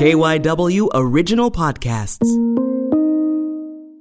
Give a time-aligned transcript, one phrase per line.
[0.00, 2.26] KYW Original Podcasts.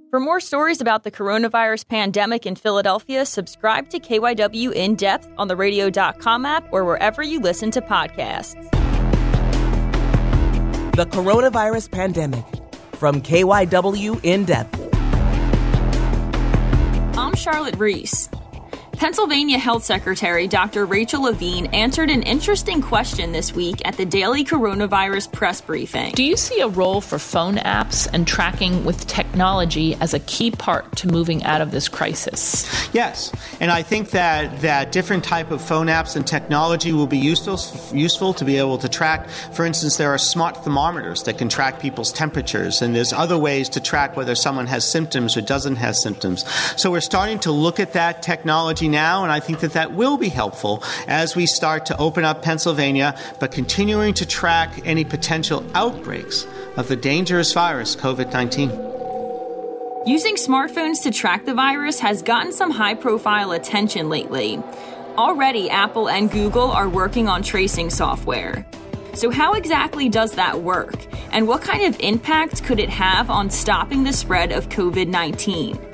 [0.09, 5.49] For more stories about the coronavirus pandemic in Philadelphia, subscribe to KYW In Depth on
[5.49, 8.55] the radio.com app or wherever you listen to podcasts.
[10.95, 12.45] The coronavirus pandemic
[12.93, 14.79] from KYW In Depth.
[17.17, 18.29] I'm Charlotte Reese.
[18.99, 20.85] Pennsylvania Health Secretary Dr.
[20.85, 26.11] Rachel Levine answered an interesting question this week at the daily coronavirus press briefing.
[26.15, 30.51] Do you see a role for phone apps and tracking with technology as a key
[30.51, 32.67] part to moving out of this crisis?
[32.93, 33.31] Yes,
[33.61, 37.57] and I think that that different type of phone apps and technology will be useful
[37.97, 39.29] useful to be able to track.
[39.53, 43.69] For instance, there are smart thermometers that can track people's temperatures, and there's other ways
[43.69, 46.43] to track whether someone has symptoms or doesn't have symptoms.
[46.75, 50.17] So we're starting to look at that technology now, and I think that that will
[50.17, 55.65] be helpful as we start to open up Pennsylvania, but continuing to track any potential
[55.73, 56.45] outbreaks
[56.77, 58.89] of the dangerous virus, COVID 19.
[60.05, 64.57] Using smartphones to track the virus has gotten some high profile attention lately.
[65.17, 68.65] Already, Apple and Google are working on tracing software.
[69.13, 70.95] So, how exactly does that work?
[71.33, 75.88] And what kind of impact could it have on stopping the spread of COVID 19?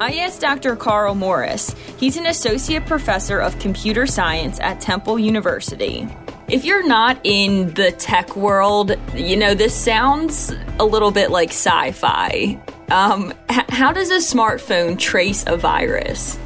[0.00, 0.74] I asked Dr.
[0.74, 1.74] Carl Morris.
[1.98, 6.08] He's an associate professor of computer science at Temple University.
[6.48, 11.50] If you're not in the tech world, you know, this sounds a little bit like
[11.50, 12.60] sci fi.
[12.90, 16.38] Um, h- how does a smartphone trace a virus?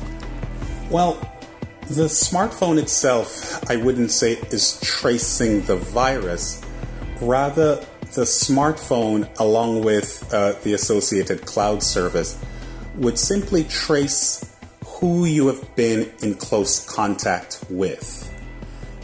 [0.90, 1.14] Well,
[1.88, 6.62] the smartphone itself, I wouldn't say is tracing the virus.
[7.20, 7.76] Rather,
[8.14, 12.38] the smartphone, along with uh, the associated cloud service,
[12.98, 14.44] would simply trace
[14.84, 18.24] who you have been in close contact with.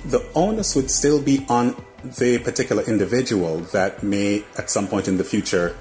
[0.07, 5.17] The onus would still be on the particular individual that may, at some point in
[5.17, 5.77] the future,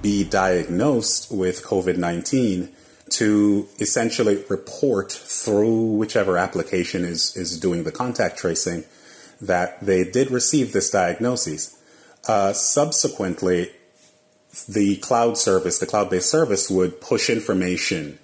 [0.00, 2.70] be diagnosed with COVID 19
[3.10, 8.84] to essentially report through whichever application is, is doing the contact tracing
[9.40, 11.76] that they did receive this diagnosis.
[12.26, 13.70] Uh, subsequently,
[14.68, 18.18] the cloud service, the cloud based service, would push information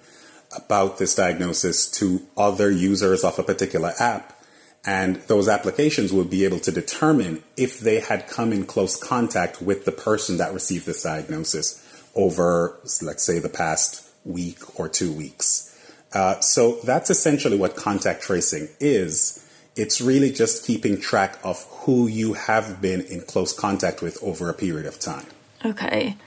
[0.55, 4.37] about this diagnosis to other users of a particular app.
[4.83, 9.61] And those applications would be able to determine if they had come in close contact
[9.61, 11.77] with the person that received this diagnosis
[12.15, 15.67] over, let's say, the past week or two weeks.
[16.13, 19.47] Uh, so that's essentially what contact tracing is.
[19.75, 24.49] It's really just keeping track of who you have been in close contact with over
[24.49, 25.25] a period of time.
[25.65, 26.17] Okay.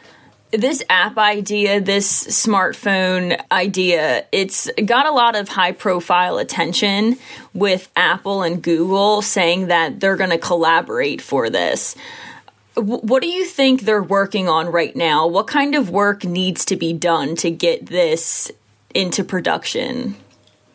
[0.53, 7.17] This app idea, this smartphone idea, it's got a lot of high profile attention
[7.53, 11.97] with Apple and Google saying that they're going to collaborate for this.
[12.77, 15.27] What do you think they're working on right now?
[15.27, 18.51] What kind of work needs to be done to get this
[18.95, 20.16] into production?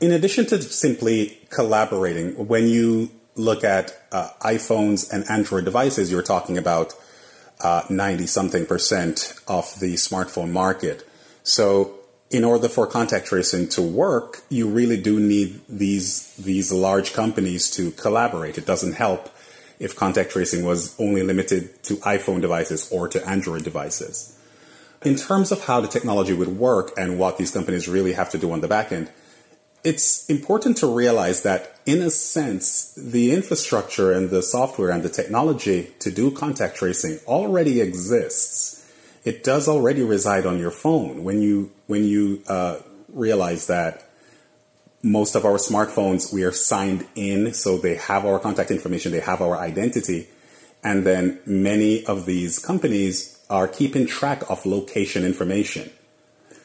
[0.01, 6.21] In addition to simply collaborating, when you look at uh, iPhones and Android devices, you're
[6.21, 6.93] talking about
[7.61, 11.07] 90 uh, something percent of the smartphone market.
[11.43, 11.95] So
[12.29, 17.69] in order for contact tracing to work, you really do need these these large companies
[17.71, 18.57] to collaborate.
[18.57, 19.29] It doesn't help
[19.79, 24.37] if contact tracing was only limited to iPhone devices or to Android devices.
[25.03, 28.37] In terms of how the technology would work and what these companies really have to
[28.37, 29.09] do on the back end,
[29.83, 35.09] it's important to realize that, in a sense, the infrastructure and the software and the
[35.09, 38.75] technology to do contact tracing already exists.
[39.23, 41.23] It does already reside on your phone.
[41.23, 42.77] When you when you uh,
[43.13, 44.05] realize that
[45.01, 49.21] most of our smartphones we are signed in, so they have our contact information, they
[49.21, 50.27] have our identity,
[50.83, 55.89] and then many of these companies are keeping track of location information.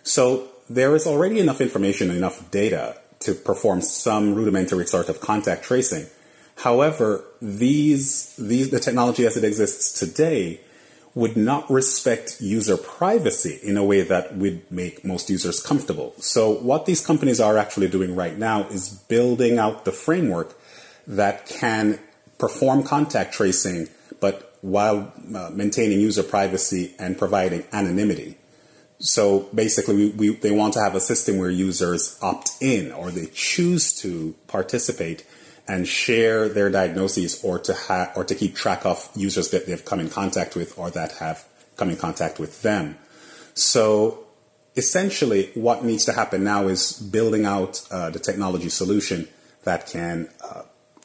[0.02, 5.64] So there is already enough information, enough data to perform some rudimentary sort of contact
[5.64, 6.06] tracing.
[6.56, 10.60] However, these, these, the technology as it exists today
[11.14, 16.12] would not respect user privacy in a way that would make most users comfortable.
[16.18, 20.56] So what these companies are actually doing right now is building out the framework
[21.06, 22.00] that can
[22.38, 23.88] perform contact tracing,
[24.20, 28.36] but while uh, maintaining user privacy and providing anonymity.
[29.04, 33.10] So basically, we, we, they want to have a system where users opt in or
[33.10, 35.26] they choose to participate
[35.68, 39.84] and share their diagnoses or to ha- or to keep track of users that they've
[39.84, 41.44] come in contact with or that have
[41.76, 42.96] come in contact with them.
[43.52, 44.24] So
[44.74, 49.28] essentially, what needs to happen now is building out uh, the technology solution
[49.64, 50.62] that can uh,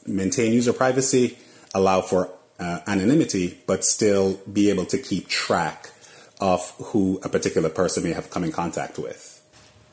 [0.07, 1.38] maintain user privacy,
[1.75, 2.30] allow for
[2.60, 5.92] uh, anonymity, but still be able to keep track
[6.39, 9.39] of who a particular person may have come in contact with.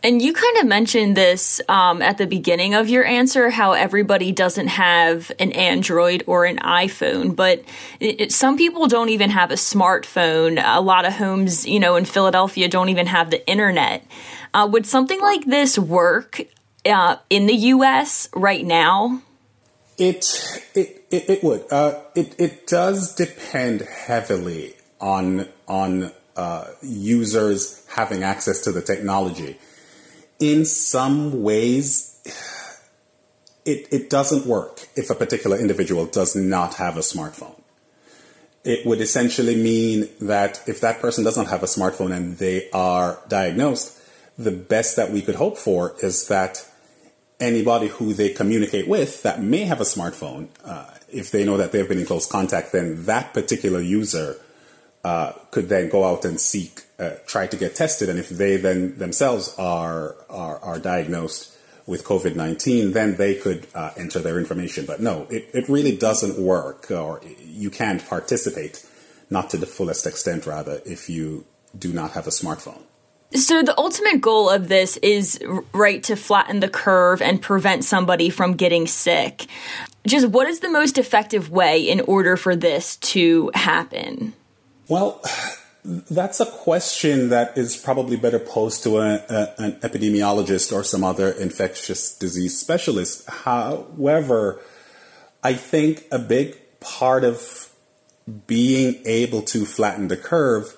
[0.03, 4.31] And you kind of mentioned this um, at the beginning of your answer how everybody
[4.31, 7.65] doesn't have an Android or an iPhone, but
[7.99, 10.63] it, it, some people don't even have a smartphone.
[10.65, 14.07] A lot of homes, you know, in Philadelphia don't even have the internet.
[14.55, 16.43] Uh, would something like this work
[16.85, 18.29] uh, in the U.S.
[18.33, 19.23] right now?
[19.99, 21.65] It it it, it would.
[21.73, 29.59] Uh, it it does depend heavily on on uh, users having access to the technology
[30.39, 32.21] in some ways,
[33.65, 37.59] it, it doesn't work if a particular individual does not have a smartphone.
[38.65, 43.19] It would essentially mean that if that person doesn't have a smartphone and they are
[43.29, 43.99] diagnosed,
[44.37, 46.69] the best that we could hope for is that
[47.39, 51.71] anybody who they communicate with that may have a smartphone, uh, if they know that
[51.71, 54.37] they've been in close contact, then that particular user
[55.09, 58.53] uh, could then go out and seek, uh, try to get tested, and if they
[58.67, 61.43] then themselves are are, are diagnosed
[61.87, 64.83] with COVID nineteen, then they could uh, enter their information.
[64.91, 67.21] But no, it, it really doesn't work, or
[67.63, 68.85] you can't participate,
[69.31, 71.45] not to the fullest extent, rather, if you
[71.87, 72.83] do not have a smartphone.
[73.33, 75.39] So the ultimate goal of this is
[75.73, 79.47] right to flatten the curve and prevent somebody from getting sick.
[80.07, 84.33] Just what is the most effective way in order for this to happen?
[84.89, 85.21] Well,
[85.85, 91.03] that's a question that is probably better posed to a, a, an epidemiologist or some
[91.03, 93.29] other infectious disease specialist.
[93.29, 94.61] However,
[95.43, 97.73] I think a big part of
[98.47, 100.77] being able to flatten the curve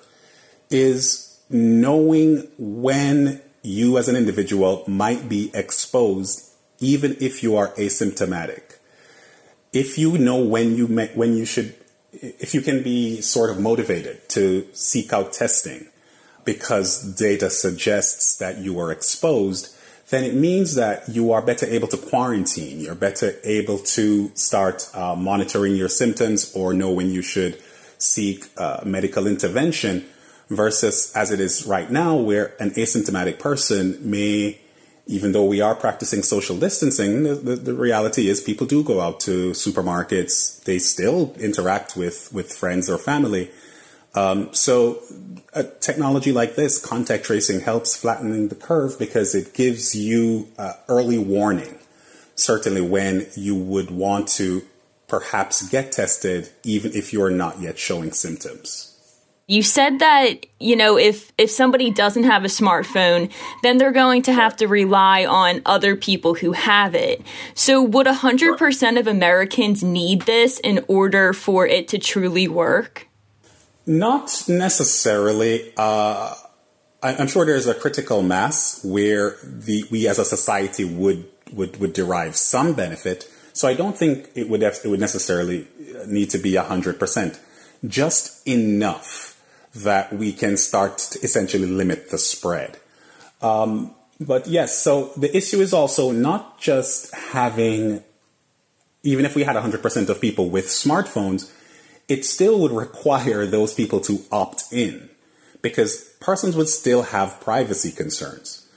[0.69, 8.77] is knowing when you as an individual might be exposed, even if you are asymptomatic.
[9.73, 11.75] If you know when you may, when you should
[12.11, 15.87] if you can be sort of motivated to seek out testing
[16.45, 19.75] because data suggests that you are exposed,
[20.09, 22.79] then it means that you are better able to quarantine.
[22.79, 27.61] You're better able to start uh, monitoring your symptoms or know when you should
[27.99, 30.05] seek uh, medical intervention
[30.49, 34.59] versus as it is right now, where an asymptomatic person may
[35.09, 39.01] even though we are practicing social distancing, the, the, the, reality is people do go
[39.01, 40.63] out to supermarkets.
[40.65, 43.49] They still interact with, with friends or family.
[44.13, 45.01] Um, so
[45.51, 50.73] a technology like this, contact tracing, helps flattening the curve because it gives you uh,
[50.87, 51.79] early warning,
[52.35, 54.61] certainly when you would want to
[55.07, 58.88] perhaps get tested, even if you're not yet showing symptoms.
[59.49, 63.31] You said that, you know, if if somebody doesn't have a smartphone,
[63.63, 67.23] then they're going to have to rely on other people who have it.
[67.55, 73.07] So would 100% of Americans need this in order for it to truly work?
[73.87, 75.73] Not necessarily.
[75.75, 76.35] Uh,
[77.01, 81.93] I'm sure there's a critical mass where the we as a society would would would
[81.93, 83.27] derive some benefit.
[83.53, 85.67] So I don't think it would have, it would necessarily
[86.05, 87.39] need to be 100%.
[87.87, 89.28] Just enough
[89.75, 92.77] that we can start to essentially limit the spread.
[93.41, 98.03] Um, but yes, so the issue is also not just having,
[99.03, 101.51] even if we had 100% of people with smartphones,
[102.07, 105.09] it still would require those people to opt in
[105.61, 108.67] because persons would still have privacy concerns.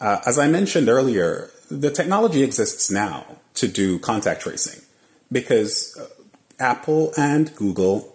[0.00, 4.82] Uh, as I mentioned earlier, the technology exists now to do contact tracing
[5.30, 6.06] because uh,
[6.58, 8.09] Apple and Google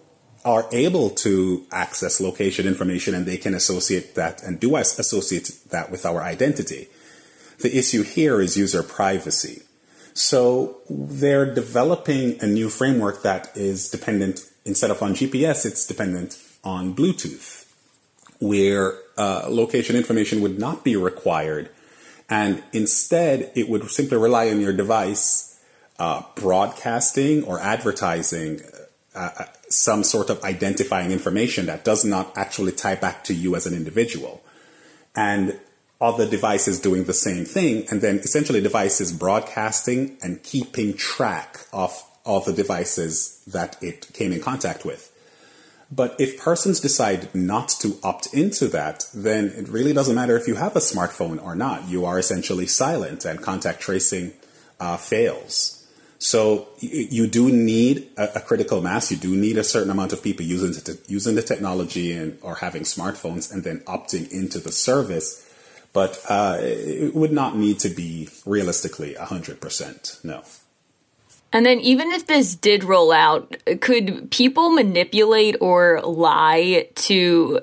[0.46, 5.50] are able to access location information and they can associate that and do us associate
[5.70, 6.88] that with our identity.
[7.58, 9.62] The issue here is user privacy.
[10.14, 16.40] So they're developing a new framework that is dependent, instead of on GPS, it's dependent
[16.62, 17.66] on Bluetooth,
[18.38, 21.70] where uh, location information would not be required.
[22.30, 25.60] And instead, it would simply rely on your device
[25.98, 28.60] uh, broadcasting or advertising
[29.14, 33.66] uh, some sort of identifying information that does not actually tie back to you as
[33.66, 34.42] an individual.
[35.14, 35.58] And
[36.00, 42.02] other devices doing the same thing, and then essentially devices broadcasting and keeping track of
[42.24, 45.12] all the devices that it came in contact with.
[45.90, 50.48] But if persons decide not to opt into that, then it really doesn't matter if
[50.48, 51.88] you have a smartphone or not.
[51.88, 54.32] You are essentially silent, and contact tracing
[54.80, 55.75] uh, fails.
[56.18, 59.10] So you do need a, critical mass.
[59.10, 62.56] You do need a certain amount of people using the, using the technology and or
[62.56, 65.42] having smartphones and then opting into the service.
[65.92, 70.18] But uh, it would not need to be realistically hundred percent.
[70.22, 70.42] No.
[71.52, 77.60] And then, even if this did roll out, could people manipulate or lie to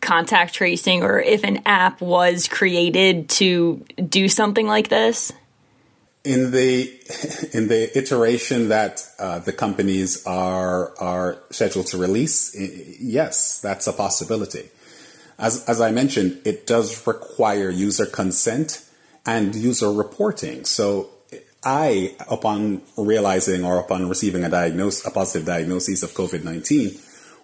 [0.00, 5.32] contact tracing, or if an app was created to do something like this?
[6.22, 6.90] In the
[7.52, 12.54] in the iteration that uh, the companies are are scheduled to release,
[13.00, 14.68] yes, that's a possibility.
[15.38, 18.84] As as I mentioned, it does require user consent
[19.24, 20.64] and user reporting.
[20.64, 21.10] So
[21.62, 26.98] I, upon realizing or upon receiving a diagnosis, a positive diagnosis of COVID 19,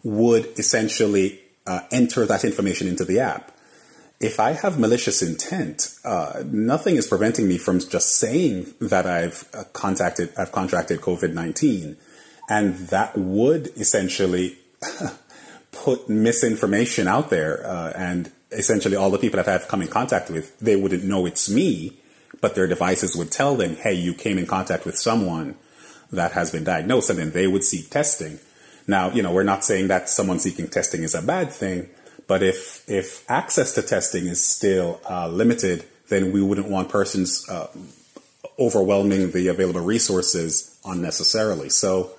[0.04, 3.52] would essentially uh, enter that information into the app.
[4.18, 9.48] If I have malicious intent, uh, nothing is preventing me from just saying that I've
[9.52, 11.96] uh, contacted, I've contracted COVID 19.
[12.48, 14.56] And that would essentially
[15.72, 17.66] put misinformation out there.
[17.66, 21.26] Uh, and essentially all the people that I've come in contact with, they wouldn't know
[21.26, 21.98] it's me
[22.40, 25.56] but their devices would tell them, hey, you came in contact with someone
[26.12, 28.38] that has been diagnosed, and then they would seek testing.
[28.86, 31.88] Now, you know, we're not saying that someone seeking testing is a bad thing,
[32.26, 37.48] but if if access to testing is still uh, limited, then we wouldn't want persons
[37.48, 37.68] uh,
[38.58, 41.68] overwhelming the available resources unnecessarily.
[41.68, 42.12] So,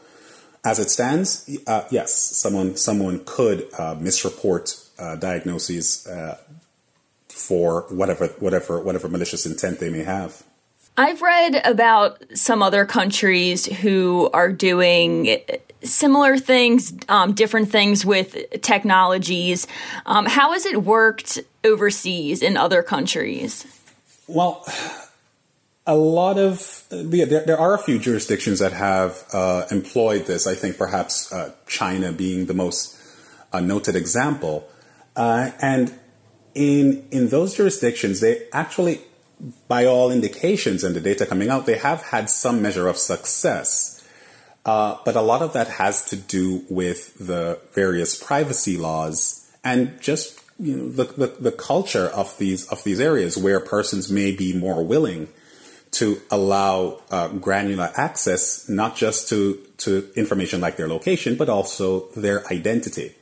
[0.64, 6.38] as it stands, uh, yes, someone someone could uh, misreport uh, diagnoses uh,
[7.28, 10.44] for whatever whatever whatever malicious intent they may have.
[11.00, 15.40] I've read about some other countries who are doing
[15.88, 19.68] similar things, um, different things with technologies.
[20.06, 23.66] Um, how has it worked overseas in other countries?
[24.28, 24.66] Well,
[25.88, 30.46] a lot of there, there are a few jurisdictions that have uh, employed this.
[30.46, 32.98] I think perhaps uh, China being the most
[33.54, 34.70] uh, noted example,
[35.16, 35.94] uh, and
[36.54, 39.00] in in those jurisdictions, they actually,
[39.70, 43.97] by all indications and the data coming out, they have had some measure of success.
[44.68, 50.00] Uh, but a lot of that has to do with the various privacy laws and
[50.02, 54.32] just you know the, the, the culture of these of these areas where persons may
[54.34, 55.30] be more willing
[55.92, 62.10] to allow uh, granular access, not just to to information like their location, but also
[62.10, 63.16] their identity.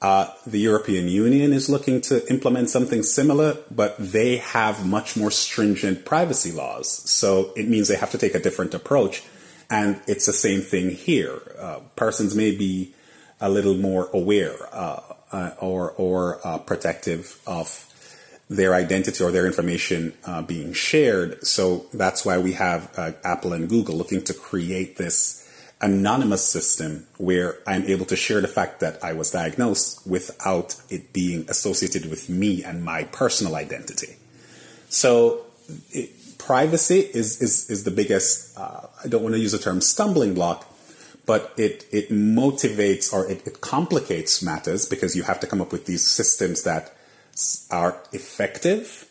[0.00, 5.30] Uh, the European Union is looking to implement something similar, but they have much more
[5.30, 6.88] stringent privacy laws.
[7.10, 9.22] So it means they have to take a different approach.
[9.70, 11.40] And it's the same thing here.
[11.58, 12.94] Uh, persons may be
[13.40, 15.00] a little more aware uh,
[15.32, 17.86] uh or, or uh, protective of
[18.50, 21.46] their identity or their information uh, being shared.
[21.46, 22.90] So that's why we have
[23.22, 25.40] Apple and Google looking to create this
[25.80, 31.12] anonymous system where I'm able to share the fact that I was diagnosed without it
[31.12, 34.16] being associated with me and my personal identity.
[34.88, 35.46] So
[35.90, 39.80] it, privacy is, is, is the biggest, uh, I don't want to use the term
[39.80, 40.66] stumbling block,
[41.26, 45.70] but it, it motivates or it, it complicates matters because you have to come up
[45.70, 46.92] with these systems that
[47.70, 49.10] are effective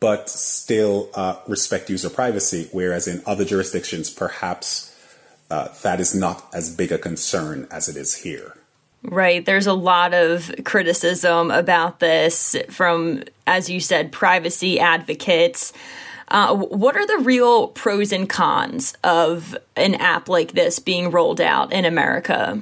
[0.00, 4.94] but still uh, respect user privacy, whereas in other jurisdictions, perhaps
[5.50, 8.56] uh, that is not as big a concern as it is here.
[9.02, 9.44] Right.
[9.44, 15.72] There's a lot of criticism about this from, as you said, privacy advocates.
[16.28, 21.40] Uh, what are the real pros and cons of an app like this being rolled
[21.40, 22.60] out in America?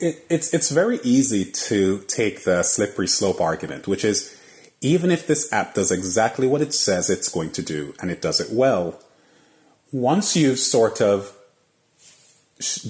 [0.00, 4.36] It, it's it's very easy to take the slippery slope argument, which is
[4.80, 8.22] even if this app does exactly what it says it's going to do and it
[8.22, 8.98] does it well,
[9.92, 11.36] once you've sort of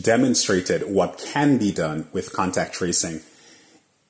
[0.00, 3.20] demonstrated what can be done with contact tracing,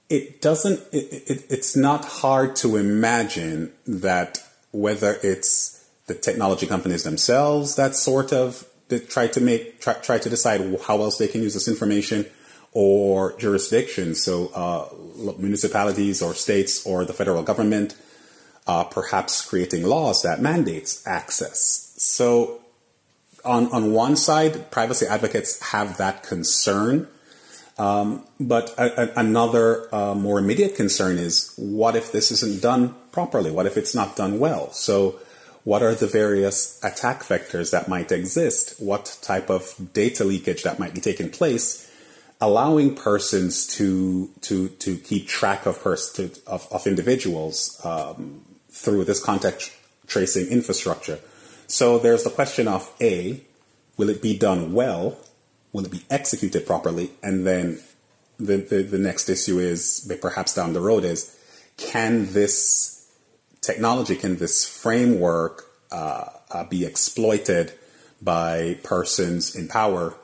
[0.09, 4.43] it doesn't, it, it, it's not hard to imagine that
[4.73, 5.80] whether it's
[6.11, 8.67] the technology companies themselves that sort of
[9.09, 12.27] try to make, try, try to decide how else they can use this information
[12.73, 14.89] or jurisdictions, so uh,
[15.39, 17.95] municipalities or states or the federal government,
[18.67, 21.95] uh, perhaps creating laws that mandates access.
[21.97, 22.61] So
[23.45, 27.07] on, on one side, privacy advocates have that concern.
[27.79, 32.95] Um, but a, a, another uh, more immediate concern is what if this isn't done
[33.13, 33.51] properly?
[33.51, 34.73] What if it's not done well?
[34.73, 35.19] So,
[35.65, 38.81] what are the various attack vectors that might exist?
[38.81, 41.87] What type of data leakage that might be taking place?
[42.41, 49.05] Allowing persons to to to keep track of pers- to, of, of, individuals um, through
[49.05, 49.71] this contact
[50.07, 51.19] tracing infrastructure
[51.71, 53.41] so there's the question of A,
[53.97, 55.17] will it be done well?
[55.73, 57.13] Will it be executed properly?
[57.23, 57.79] And then
[58.41, 61.37] the, the, the next issue is, perhaps down the road, is
[61.77, 63.00] can this
[63.61, 67.73] technology, can this framework uh, uh, be exploited
[68.23, 70.15] by persons in power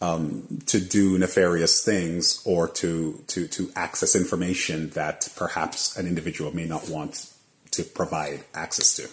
[0.00, 6.54] um, to do nefarious things or to, to, to access information that perhaps an individual
[6.54, 7.32] may not want
[7.72, 9.08] to provide access to.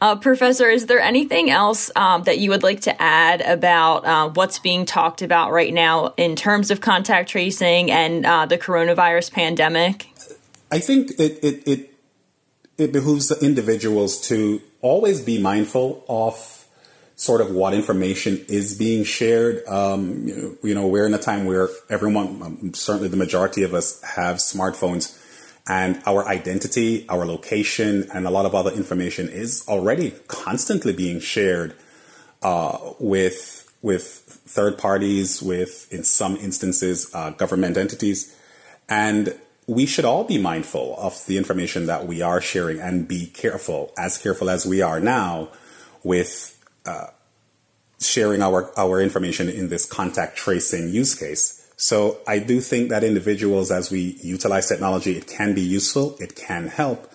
[0.00, 4.28] Uh, Professor, is there anything else um, that you would like to add about uh,
[4.28, 9.32] what's being talked about right now in terms of contact tracing and uh, the coronavirus
[9.32, 10.08] pandemic?
[10.70, 11.93] I think it, it, it,
[12.78, 16.66] it behooves the individuals to always be mindful of
[17.16, 19.64] sort of what information is being shared.
[19.66, 23.62] Um, you, know, you know, we're in a time where everyone, um, certainly the majority
[23.62, 25.20] of us, have smartphones
[25.66, 31.20] and our identity, our location, and a lot of other information is already constantly being
[31.20, 31.74] shared
[32.42, 34.04] uh, with with
[34.46, 38.34] third parties, with in some instances uh, government entities,
[38.88, 43.26] and we should all be mindful of the information that we are sharing and be
[43.26, 45.48] careful, as careful as we are now,
[46.02, 47.08] with uh,
[48.00, 53.02] sharing our our information in this contact tracing use case so I do think that
[53.02, 57.12] individuals, as we utilize technology, it can be useful, it can help,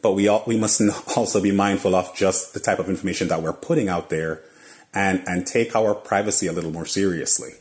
[0.00, 0.80] but we all, we must
[1.16, 4.42] also be mindful of just the type of information that we're putting out there,
[4.94, 7.54] and and take our privacy a little more seriously.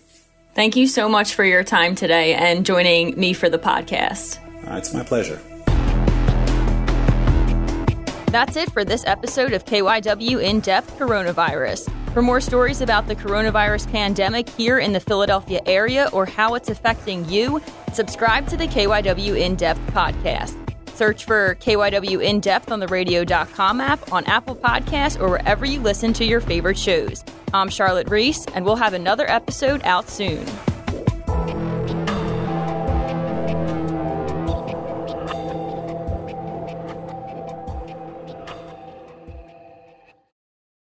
[0.55, 4.39] Thank you so much for your time today and joining me for the podcast.
[4.65, 5.41] Uh, it's my pleasure.
[8.31, 11.91] That's it for this episode of KYW In Depth Coronavirus.
[12.13, 16.69] For more stories about the coronavirus pandemic here in the Philadelphia area or how it's
[16.69, 20.64] affecting you, subscribe to the KYW In Depth podcast.
[20.95, 25.81] Search for KYW In Depth on the radio.com app, on Apple Podcasts, or wherever you
[25.81, 27.23] listen to your favorite shows.
[27.53, 30.45] I'm Charlotte Reese, and we'll have another episode out soon.